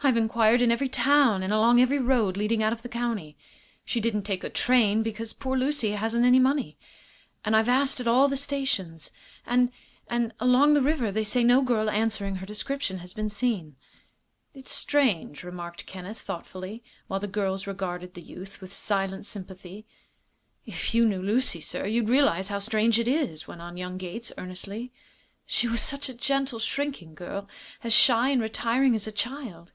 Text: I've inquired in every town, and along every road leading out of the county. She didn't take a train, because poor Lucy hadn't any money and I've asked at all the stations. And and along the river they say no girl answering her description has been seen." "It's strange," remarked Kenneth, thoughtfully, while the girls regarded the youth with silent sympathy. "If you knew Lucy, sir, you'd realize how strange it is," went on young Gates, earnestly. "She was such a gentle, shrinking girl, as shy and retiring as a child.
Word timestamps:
I've 0.00 0.16
inquired 0.16 0.60
in 0.60 0.70
every 0.70 0.88
town, 0.88 1.42
and 1.42 1.52
along 1.52 1.80
every 1.80 1.98
road 1.98 2.36
leading 2.36 2.62
out 2.62 2.72
of 2.72 2.82
the 2.82 2.88
county. 2.88 3.36
She 3.84 4.00
didn't 4.00 4.22
take 4.22 4.44
a 4.44 4.48
train, 4.48 5.02
because 5.02 5.32
poor 5.32 5.58
Lucy 5.58 5.90
hadn't 5.90 6.24
any 6.24 6.38
money 6.38 6.78
and 7.44 7.56
I've 7.56 7.68
asked 7.68 7.98
at 7.98 8.06
all 8.06 8.28
the 8.28 8.36
stations. 8.36 9.10
And 9.44 9.72
and 10.06 10.32
along 10.38 10.72
the 10.74 10.82
river 10.82 11.10
they 11.10 11.24
say 11.24 11.42
no 11.42 11.62
girl 11.62 11.90
answering 11.90 12.36
her 12.36 12.46
description 12.46 12.98
has 12.98 13.12
been 13.12 13.28
seen." 13.28 13.74
"It's 14.54 14.70
strange," 14.70 15.42
remarked 15.42 15.84
Kenneth, 15.84 16.20
thoughtfully, 16.20 16.84
while 17.08 17.20
the 17.20 17.26
girls 17.26 17.66
regarded 17.66 18.14
the 18.14 18.22
youth 18.22 18.60
with 18.60 18.72
silent 18.72 19.26
sympathy. 19.26 19.84
"If 20.64 20.94
you 20.94 21.06
knew 21.06 21.20
Lucy, 21.20 21.60
sir, 21.60 21.86
you'd 21.86 22.08
realize 22.08 22.48
how 22.48 22.60
strange 22.60 23.00
it 23.00 23.08
is," 23.08 23.48
went 23.48 23.60
on 23.60 23.76
young 23.76 23.98
Gates, 23.98 24.32
earnestly. 24.38 24.92
"She 25.44 25.66
was 25.66 25.82
such 25.82 26.08
a 26.08 26.14
gentle, 26.14 26.60
shrinking 26.60 27.14
girl, 27.16 27.48
as 27.82 27.92
shy 27.92 28.28
and 28.30 28.40
retiring 28.40 28.94
as 28.94 29.06
a 29.08 29.12
child. 29.12 29.66